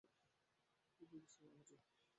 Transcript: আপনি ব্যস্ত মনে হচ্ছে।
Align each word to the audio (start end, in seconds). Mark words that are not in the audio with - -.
আপনি 1.01 1.05
ব্যস্ত 1.13 1.39
মনে 1.43 1.57
হচ্ছে। 1.57 1.75